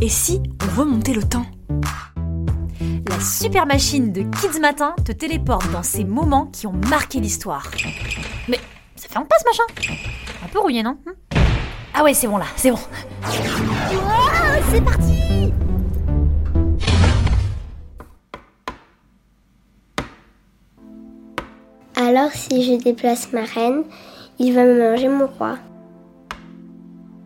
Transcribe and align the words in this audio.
Et 0.00 0.08
si 0.08 0.40
on 0.62 0.80
remontait 0.80 1.12
le 1.12 1.24
temps? 1.24 1.46
La 3.08 3.18
super 3.18 3.66
machine 3.66 4.12
de 4.12 4.20
Kids 4.22 4.60
Matin 4.60 4.94
te 5.04 5.10
téléporte 5.10 5.68
dans 5.72 5.82
ces 5.82 6.04
moments 6.04 6.46
qui 6.46 6.68
ont 6.68 6.74
marqué 6.88 7.18
l'histoire. 7.18 7.68
Mais 8.48 8.60
ça 8.94 9.08
fait 9.08 9.18
en 9.18 9.24
passe 9.24 9.44
machin? 9.44 9.64
Un 10.44 10.48
peu 10.48 10.60
rouillé, 10.60 10.84
non? 10.84 10.98
Hmm? 11.04 11.40
Ah 11.94 12.04
ouais, 12.04 12.14
c'est 12.14 12.28
bon 12.28 12.36
là, 12.36 12.44
c'est 12.54 12.70
bon. 12.70 12.78
c'est 14.70 14.84
parti 14.84 15.52
Alors 21.96 22.30
si 22.30 22.62
je 22.62 22.80
déplace 22.80 23.32
ma 23.32 23.42
reine, 23.42 23.82
il 24.38 24.54
va 24.54 24.64
me 24.64 24.78
manger 24.78 25.08
mon 25.08 25.26
roi. 25.26 25.58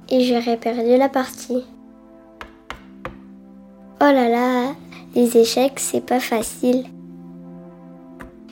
Et 0.08 0.24
j'aurais 0.24 0.56
perdu 0.56 0.96
la 0.96 1.10
partie. 1.10 1.66
Oh 4.04 4.10
là 4.12 4.28
là, 4.28 4.74
les 5.14 5.36
échecs, 5.36 5.78
c'est 5.78 6.04
pas 6.04 6.18
facile. 6.18 6.86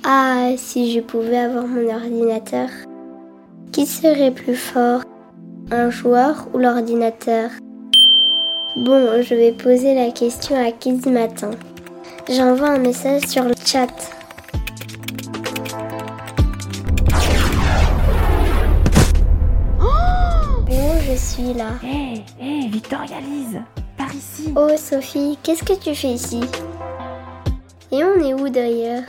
Ah, 0.04 0.50
si 0.56 0.92
je 0.92 1.00
pouvais 1.00 1.38
avoir 1.38 1.66
mon 1.66 1.92
ordinateur. 1.92 2.68
Qui 3.72 3.84
serait 3.84 4.30
plus 4.30 4.54
fort 4.54 5.02
Un 5.72 5.90
joueur 5.90 6.46
ou 6.54 6.58
l'ordinateur? 6.58 7.50
Bon, 8.76 9.20
je 9.22 9.34
vais 9.34 9.50
poser 9.50 9.92
la 9.92 10.12
question 10.12 10.54
à 10.54 10.70
Kids 10.70 11.10
Matin. 11.10 11.50
J'envoie 12.30 12.68
un 12.68 12.78
message 12.78 13.22
sur 13.22 13.42
le 13.42 13.54
chat. 13.66 13.88
je 21.10 21.16
suis 21.16 21.54
là. 21.54 21.72
Hé, 21.82 22.22
hé, 22.40 22.68
Victoria 22.68 23.20
Lise, 23.20 23.60
par 24.10 24.16
ici. 24.16 24.52
Oh 24.56 24.68
Sophie, 24.76 25.38
qu'est-ce 25.42 25.64
que 25.64 25.78
tu 25.78 25.94
fais 25.94 26.08
ici? 26.08 26.40
Et 27.92 28.04
on 28.04 28.20
est 28.20 28.34
où 28.34 28.48
d'ailleurs? 28.48 29.04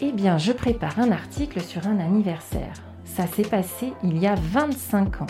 Eh 0.00 0.12
bien, 0.12 0.38
je 0.38 0.52
prépare 0.52 0.98
un 0.98 1.12
article 1.12 1.60
sur 1.60 1.86
un 1.86 1.98
anniversaire. 2.00 2.72
Ça 3.04 3.26
s'est 3.26 3.42
passé 3.42 3.92
il 4.02 4.18
y 4.18 4.26
a 4.26 4.34
25 4.34 5.22
ans. 5.22 5.26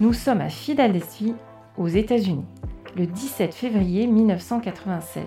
Nous 0.00 0.12
sommes 0.12 0.40
à 0.40 0.48
Philadelphie, 0.48 1.34
aux 1.76 1.88
États-Unis, 1.88 2.44
le 2.96 3.06
17 3.06 3.54
février 3.54 4.06
1996. 4.06 5.24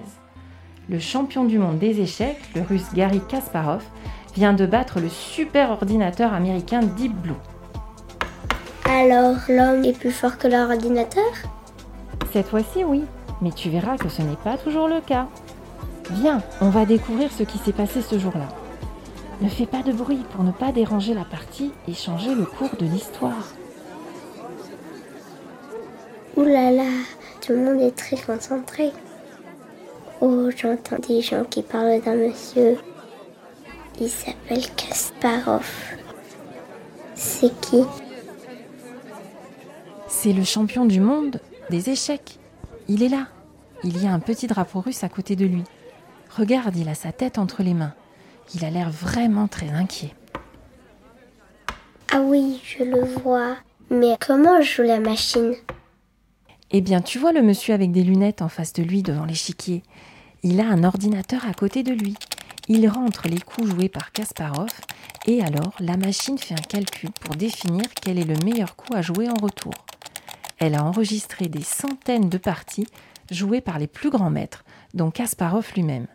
Le 0.90 1.00
champion 1.00 1.46
du 1.46 1.58
monde 1.58 1.80
des 1.80 2.02
échecs, 2.02 2.42
le 2.56 2.62
russe 2.62 2.94
Gary 2.94 3.22
Kasparov, 3.28 3.84
vient 4.36 4.54
de 4.54 4.66
battre 4.66 5.00
le 5.00 5.10
super 5.10 5.72
ordinateur 5.72 6.34
américain 6.34 6.82
Deep 6.82 7.14
Blue. 7.14 7.34
Alors, 8.90 9.38
l'homme 9.48 9.84
est 9.86 9.98
plus 9.98 10.12
fort 10.12 10.38
que 10.38 10.48
l'ordinateur? 10.48 11.24
Cette 12.34 12.48
fois-ci, 12.48 12.84
oui, 12.84 13.04
mais 13.44 13.52
tu 13.52 13.70
verras 13.70 13.96
que 13.96 14.10
ce 14.10 14.24
n'est 14.24 14.36
pas 14.44 14.58
toujours 14.58 14.88
le 14.88 15.02
cas. 15.02 15.28
Viens, 16.10 16.42
on 16.62 16.70
va 16.70 16.84
découvrir 16.84 17.32
ce 17.32 17.44
qui 17.44 17.60
s'est 17.60 17.74
passé 17.74 18.02
ce 18.02 18.18
jour-là. 18.18 18.48
Ne 19.40 19.48
fais 19.48 19.68
pas 19.68 19.84
de 19.84 19.92
bruit 19.92 20.24
pour 20.32 20.44
ne 20.44 20.52
pas 20.52 20.72
déranger 20.72 21.14
la 21.14 21.26
partie 21.26 21.72
et 21.88 21.94
changer 21.94 22.34
le 22.34 22.46
cours 22.46 22.76
de 22.80 22.88
l'histoire. 22.88 23.54
Ouh 26.36 26.44
là 26.44 26.72
là, 26.72 26.90
tout 27.40 27.52
le 27.54 27.66
monde 27.66 27.82
est 27.82 27.96
très 27.96 28.18
concentré. 28.18 28.92
Oh, 30.20 30.50
j'entends 30.58 30.98
des 31.08 31.22
gens 31.22 31.44
qui 31.44 31.62
parlent 31.62 32.02
d'un 32.02 32.16
monsieur. 32.16 32.80
Il 34.02 34.10
s'appelle 34.10 34.66
Kasparov. 34.76 35.70
C'est 37.14 37.54
qui? 37.62 37.84
C'est 40.08 40.34
le 40.34 40.44
champion 40.44 40.86
du 40.86 41.00
monde 41.00 41.40
des 41.70 41.90
échecs. 41.90 42.40
Il 42.88 43.04
est 43.04 43.10
là. 43.10 43.28
Il 43.84 44.02
y 44.02 44.08
a 44.08 44.14
un 44.14 44.20
petit 44.20 44.48
drapeau 44.48 44.82
russe 44.82 45.04
à 45.04 45.10
côté 45.10 45.36
de 45.36 45.46
lui. 45.46 45.64
Regarde, 46.36 46.76
il 46.76 46.90
a 46.90 46.96
sa 46.96 47.12
tête 47.12 47.38
entre 47.38 47.64
les 47.64 47.74
mains. 47.74 47.94
Il 48.56 48.66
a 48.66 48.70
l'air 48.70 48.90
vraiment 48.90 49.48
très 49.48 49.70
inquiet. 49.70 50.14
Ah 52.12 52.22
oui, 52.22 52.62
je 52.64 52.84
le 52.84 53.04
vois. 53.04 53.56
Mais 53.90 54.18
comment 54.20 54.62
joue 54.62 54.84
la 54.84 55.00
machine? 55.00 55.54
Eh 56.72 56.82
bien, 56.82 57.02
tu 57.02 57.20
vois 57.20 57.32
le 57.32 57.42
monsieur 57.42 57.74
avec 57.74 57.92
des 57.92 58.04
lunettes 58.04 58.42
en 58.42 58.50
face 58.50 58.74
de 58.74 58.84
lui 58.84 59.04
devant 59.04 59.26
l'échiquier. 59.26 59.84
Il 60.42 60.60
a 60.60 60.66
un 60.66 60.84
ordinateur 60.84 61.46
à 61.46 61.54
côté 61.54 61.84
de 61.84 61.94
lui. 61.94 62.16
Il 62.68 62.88
rentre 62.88 63.28
les 63.28 63.40
coups 63.40 63.70
joués 63.70 63.90
par 63.90 64.12
Kasparov 64.12 64.70
et 65.26 65.44
alors 65.44 65.74
la 65.80 65.98
machine 65.98 66.38
fait 66.38 66.54
un 66.54 66.64
calcul 66.68 67.12
pour 67.12 67.36
définir 67.36 67.84
quel 68.02 68.18
est 68.18 68.24
le 68.24 68.36
meilleur 68.44 68.76
coup 68.76 68.94
à 68.94 69.02
jouer 69.02 69.30
en 69.30 69.36
retour. 69.36 69.74
Elle 70.60 70.76
a 70.76 70.84
enregistré 70.84 71.48
des 71.48 71.64
centaines 71.64 72.30
de 72.30 72.38
parties 72.38 72.88
jouées 73.32 73.62
par 73.62 73.80
les 73.80 73.88
plus 73.88 74.10
grands 74.10 74.30
maîtres, 74.30 74.64
dont 74.94 75.12
Kasparov 75.12 75.72
lui-même. 75.76 76.08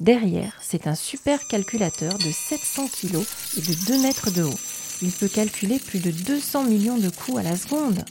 Derrière, 0.00 0.56
c'est 0.62 0.86
un 0.86 0.94
super 0.94 1.46
calculateur 1.46 2.14
de 2.14 2.30
700 2.30 2.86
kg 2.88 3.16
et 3.58 3.60
de 3.60 3.86
2 3.86 4.02
mètres 4.02 4.30
de 4.30 4.42
haut. 4.42 4.58
Il 5.02 5.12
peut 5.12 5.28
calculer 5.28 5.78
plus 5.78 5.98
de 5.98 6.10
200 6.10 6.64
millions 6.64 6.98
de 6.98 7.10
coups 7.10 7.38
à 7.38 7.42
la 7.42 7.56
seconde. 7.56 8.04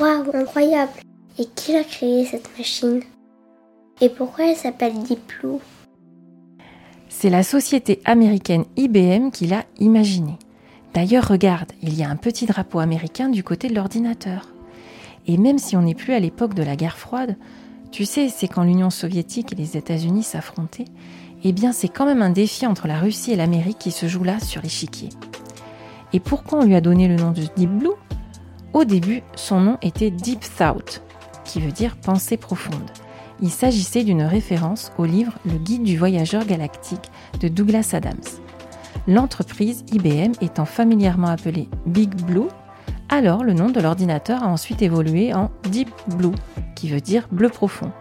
Waouh, 0.00 0.30
incroyable 0.34 0.92
Et 1.38 1.46
qui 1.46 1.76
a 1.76 1.84
créé 1.84 2.26
cette 2.26 2.50
machine? 2.58 3.02
Et 4.00 4.08
pourquoi 4.08 4.50
elle 4.50 4.56
s'appelle 4.56 4.94
Deep 5.04 5.20
Blue 5.40 5.58
C'est 7.08 7.30
la 7.30 7.42
société 7.42 8.00
américaine 8.04 8.64
IBM 8.76 9.30
qui 9.30 9.46
l'a 9.46 9.64
imaginée. 9.78 10.38
D'ailleurs, 10.92 11.28
regarde, 11.28 11.72
il 11.82 11.94
y 11.94 12.02
a 12.02 12.10
un 12.10 12.16
petit 12.16 12.46
drapeau 12.46 12.80
américain 12.80 13.28
du 13.28 13.44
côté 13.44 13.68
de 13.68 13.74
l'ordinateur. 13.74 14.48
Et 15.26 15.36
même 15.36 15.58
si 15.58 15.76
on 15.76 15.82
n'est 15.82 15.94
plus 15.94 16.14
à 16.14 16.20
l'époque 16.20 16.54
de 16.54 16.62
la 16.62 16.76
guerre 16.76 16.98
froide, 16.98 17.36
tu 17.90 18.04
sais, 18.04 18.28
c'est 18.28 18.48
quand 18.48 18.64
l'Union 18.64 18.90
soviétique 18.90 19.52
et 19.52 19.56
les 19.56 19.76
États-Unis 19.76 20.22
s'affrontaient, 20.22 20.86
eh 21.44 21.52
bien 21.52 21.72
c'est 21.72 21.88
quand 21.88 22.06
même 22.06 22.22
un 22.22 22.30
défi 22.30 22.66
entre 22.66 22.88
la 22.88 22.98
Russie 22.98 23.32
et 23.32 23.36
l'Amérique 23.36 23.78
qui 23.78 23.90
se 23.90 24.06
joue 24.06 24.24
là 24.24 24.40
sur 24.40 24.62
l'échiquier. 24.62 25.08
Et 26.12 26.20
pourquoi 26.20 26.60
on 26.60 26.64
lui 26.64 26.74
a 26.74 26.80
donné 26.80 27.08
le 27.08 27.16
nom 27.16 27.30
de 27.30 27.42
Deep 27.56 27.70
Blue? 27.70 27.90
Au 28.72 28.84
début, 28.84 29.22
son 29.34 29.60
nom 29.60 29.78
était 29.82 30.10
Deep 30.10 30.40
Thought, 30.58 31.02
qui 31.44 31.60
veut 31.60 31.72
dire 31.72 31.96
pensée 31.96 32.36
profonde. 32.36 32.90
Il 33.40 33.50
s'agissait 33.50 34.04
d'une 34.04 34.22
référence 34.22 34.92
au 34.98 35.04
livre 35.04 35.32
Le 35.44 35.58
guide 35.58 35.82
du 35.82 35.98
voyageur 35.98 36.44
galactique 36.44 37.10
de 37.40 37.48
Douglas 37.48 37.90
Adams. 37.92 38.20
L'entreprise 39.06 39.84
IBM 39.92 40.32
étant 40.40 40.64
familièrement 40.64 41.28
appelée 41.28 41.68
Big 41.86 42.14
Blue 42.22 42.48
alors 43.08 43.44
le 43.44 43.52
nom 43.52 43.70
de 43.70 43.80
l'ordinateur 43.80 44.42
a 44.42 44.48
ensuite 44.48 44.82
évolué 44.82 45.32
en 45.32 45.50
Deep 45.70 45.90
Blue, 46.08 46.34
qui 46.74 46.88
veut 46.88 47.00
dire 47.00 47.28
bleu 47.30 47.48
profond. 47.48 47.92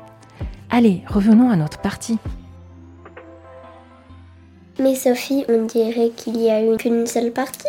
Allez, 0.69 1.03
revenons 1.07 1.49
à 1.49 1.55
notre 1.55 1.79
partie. 1.79 2.17
Mais 4.79 4.95
Sophie, 4.95 5.45
on 5.47 5.65
dirait 5.65 6.09
qu'il 6.09 6.37
y 6.41 6.49
a 6.49 6.61
eu 6.61 6.75
qu'une 6.77 7.05
seule 7.05 7.31
partie. 7.31 7.67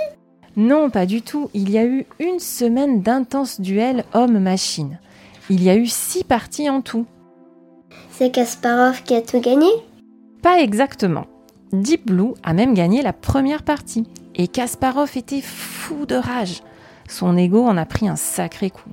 Non, 0.57 0.91
pas 0.91 1.07
du 1.07 1.23
tout. 1.23 1.51
Il 1.55 1.71
y 1.71 1.79
a 1.79 1.85
eu 1.85 2.07
une 2.19 2.41
semaine 2.41 3.03
d'intenses 3.03 3.61
duels 3.61 4.05
homme-machine. 4.15 4.99
Il 5.51 5.63
y 5.63 5.71
a 5.71 5.77
eu 5.77 5.87
six 5.87 6.25
parties 6.25 6.71
en 6.71 6.81
tout. 6.81 7.07
C'est 8.11 8.31
Kasparov 8.31 9.03
qui 9.03 9.15
a 9.15 9.21
tout 9.21 9.41
gagné? 9.41 9.69
Pas 10.43 10.61
exactement. 10.61 11.27
Deep 11.73 12.07
Blue 12.07 12.33
a 12.43 12.55
même 12.55 12.75
gagné 12.75 13.03
la 13.03 13.13
première 13.13 13.63
partie. 13.63 14.05
Et 14.35 14.49
Kasparov 14.49 15.17
était 15.17 15.43
fou 15.43 16.07
de 16.07 16.17
rage. 16.17 16.63
Son 17.09 17.37
ego 17.37 17.65
en 17.65 17.77
a 17.77 17.85
pris 17.85 18.09
un 18.09 18.17
sacré 18.17 18.71
coup. 18.71 18.91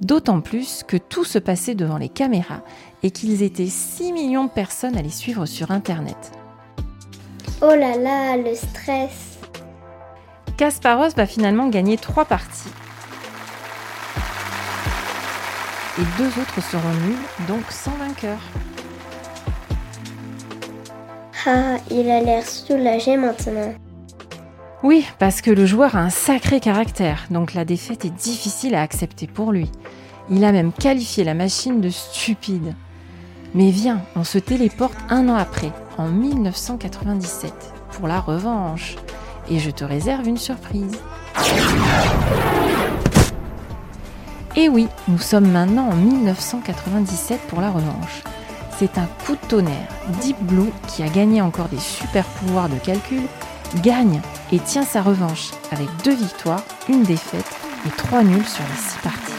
D'autant 0.00 0.40
plus 0.40 0.82
que 0.86 0.96
tout 0.96 1.24
se 1.24 1.38
passait 1.38 1.74
devant 1.74 1.96
les 1.96 2.08
caméras 2.08 2.62
et 3.02 3.10
qu'ils 3.10 3.42
étaient 3.42 3.66
6 3.66 4.12
millions 4.12 4.44
de 4.44 4.50
personnes 4.50 4.96
à 4.96 5.02
les 5.02 5.10
suivre 5.10 5.46
sur 5.46 5.70
Internet. 5.70 6.32
Oh 7.62 7.74
là 7.74 7.96
là, 7.96 8.36
le 8.36 8.54
stress 8.54 9.38
Kasparov 10.56 11.14
va 11.16 11.26
finalement 11.26 11.68
gagner 11.68 11.98
trois 11.98 12.24
parties. 12.24 12.70
Et 15.98 16.04
deux 16.18 16.28
autres 16.28 16.62
seront 16.62 16.94
nuls, 17.06 17.46
donc 17.48 17.62
sans 17.70 17.92
vainqueur. 17.92 18.38
Ah, 21.46 21.76
il 21.90 22.10
a 22.10 22.20
l'air 22.20 22.44
soulagé 22.44 23.16
maintenant. 23.16 23.72
Oui, 24.86 25.04
parce 25.18 25.40
que 25.40 25.50
le 25.50 25.66
joueur 25.66 25.96
a 25.96 25.98
un 25.98 26.10
sacré 26.10 26.60
caractère, 26.60 27.24
donc 27.30 27.54
la 27.54 27.64
défaite 27.64 28.04
est 28.04 28.16
difficile 28.16 28.76
à 28.76 28.82
accepter 28.82 29.26
pour 29.26 29.50
lui. 29.50 29.68
Il 30.30 30.44
a 30.44 30.52
même 30.52 30.70
qualifié 30.72 31.24
la 31.24 31.34
machine 31.34 31.80
de 31.80 31.90
stupide. 31.90 32.72
Mais 33.52 33.70
viens, 33.70 34.02
on 34.14 34.22
se 34.22 34.38
téléporte 34.38 34.96
un 35.08 35.28
an 35.28 35.34
après, 35.34 35.72
en 35.98 36.06
1997, 36.06 37.52
pour 37.94 38.06
la 38.06 38.20
revanche. 38.20 38.94
Et 39.50 39.58
je 39.58 39.72
te 39.72 39.82
réserve 39.82 40.28
une 40.28 40.36
surprise. 40.36 41.00
Et 44.54 44.68
oui, 44.68 44.86
nous 45.08 45.18
sommes 45.18 45.50
maintenant 45.50 45.88
en 45.88 45.96
1997 45.96 47.40
pour 47.48 47.60
la 47.60 47.72
revanche. 47.72 48.22
C'est 48.78 48.98
un 48.98 49.08
coup 49.26 49.32
de 49.32 49.48
tonnerre. 49.48 49.88
Deep 50.22 50.40
Blue, 50.42 50.70
qui 50.86 51.02
a 51.02 51.08
gagné 51.08 51.42
encore 51.42 51.68
des 51.70 51.80
super 51.80 52.24
pouvoirs 52.24 52.68
de 52.68 52.76
calcul, 52.76 53.22
gagne 53.80 54.20
et 54.52 54.58
tient 54.58 54.84
sa 54.84 55.02
revanche 55.02 55.50
avec 55.70 55.88
deux 56.04 56.14
victoires, 56.14 56.64
une 56.88 57.02
défaite 57.02 57.46
et 57.86 57.90
trois 57.90 58.22
nuls 58.22 58.46
sur 58.46 58.64
les 58.64 58.80
six 58.80 58.98
parties. 59.02 59.32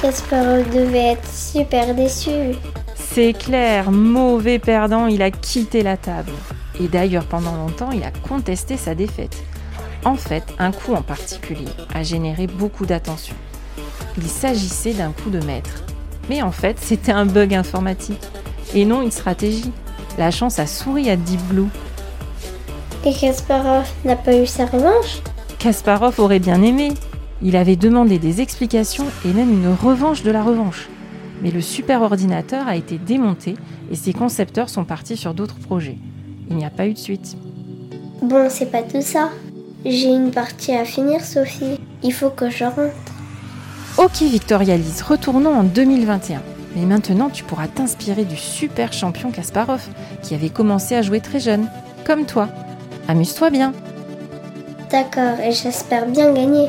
Kasparov 0.00 0.68
devait 0.70 1.12
être 1.12 1.28
super 1.28 1.94
déçu. 1.94 2.54
C'est 2.94 3.32
clair, 3.32 3.90
mauvais 3.90 4.58
perdant, 4.58 5.06
il 5.06 5.22
a 5.22 5.30
quitté 5.30 5.82
la 5.82 5.96
table. 5.96 6.32
Et 6.78 6.88
d'ailleurs, 6.88 7.24
pendant 7.24 7.56
longtemps, 7.56 7.90
il 7.90 8.02
a 8.02 8.10
contesté 8.10 8.76
sa 8.76 8.94
défaite. 8.94 9.42
En 10.04 10.16
fait, 10.16 10.44
un 10.58 10.70
coup 10.70 10.94
en 10.94 11.02
particulier 11.02 11.68
a 11.94 12.02
généré 12.02 12.46
beaucoup 12.46 12.86
d'attention. 12.86 13.34
Il 14.18 14.28
s'agissait 14.28 14.92
d'un 14.92 15.12
coup 15.12 15.30
de 15.30 15.40
maître. 15.40 15.82
Mais 16.28 16.42
en 16.42 16.52
fait, 16.52 16.78
c'était 16.80 17.12
un 17.12 17.26
bug 17.26 17.54
informatique 17.54 18.22
et 18.74 18.84
non 18.84 19.02
une 19.02 19.10
stratégie. 19.10 19.72
La 20.18 20.30
chance 20.30 20.58
a 20.58 20.66
souri 20.66 21.08
à 21.10 21.16
Deep 21.16 21.40
Blue. 21.48 21.68
Et 23.06 23.12
Kasparov 23.12 23.88
n'a 24.04 24.16
pas 24.16 24.36
eu 24.36 24.46
sa 24.46 24.66
revanche 24.66 25.22
Kasparov 25.60 26.18
aurait 26.18 26.40
bien 26.40 26.60
aimé. 26.60 26.92
Il 27.40 27.54
avait 27.54 27.76
demandé 27.76 28.18
des 28.18 28.40
explications 28.40 29.06
et 29.24 29.32
même 29.32 29.52
une 29.52 29.72
revanche 29.72 30.24
de 30.24 30.32
la 30.32 30.42
revanche. 30.42 30.88
Mais 31.40 31.52
le 31.52 31.60
super 31.60 32.02
ordinateur 32.02 32.66
a 32.66 32.74
été 32.74 32.98
démonté 32.98 33.54
et 33.92 33.94
ses 33.94 34.12
concepteurs 34.12 34.68
sont 34.68 34.84
partis 34.84 35.16
sur 35.16 35.34
d'autres 35.34 35.60
projets. 35.60 35.98
Il 36.50 36.56
n'y 36.56 36.64
a 36.64 36.70
pas 36.70 36.88
eu 36.88 36.94
de 36.94 36.98
suite. 36.98 37.36
Bon, 38.22 38.48
c'est 38.50 38.72
pas 38.72 38.82
tout 38.82 39.02
ça. 39.02 39.30
J'ai 39.84 40.08
une 40.08 40.32
partie 40.32 40.72
à 40.72 40.84
finir, 40.84 41.24
Sophie. 41.24 41.78
Il 42.02 42.12
faut 42.12 42.30
que 42.30 42.50
je 42.50 42.64
rentre. 42.64 42.90
Ok 43.98 44.20
Victoria 44.22 44.76
Lise, 44.76 45.02
retournons 45.02 45.54
en 45.54 45.62
2021. 45.62 46.42
Mais 46.74 46.84
maintenant, 46.84 47.30
tu 47.30 47.44
pourras 47.44 47.68
t'inspirer 47.68 48.24
du 48.24 48.36
super 48.36 48.92
champion 48.92 49.30
Kasparov, 49.30 49.86
qui 50.22 50.34
avait 50.34 50.50
commencé 50.50 50.96
à 50.96 51.02
jouer 51.02 51.20
très 51.20 51.38
jeune, 51.38 51.70
comme 52.04 52.26
toi. 52.26 52.48
Amuse-toi 53.08 53.50
bien. 53.50 53.72
D'accord, 54.90 55.40
et 55.40 55.52
j'espère 55.52 56.06
bien 56.06 56.32
gagner. 56.32 56.68